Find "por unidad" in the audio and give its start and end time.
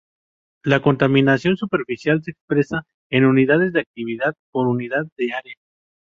4.51-5.05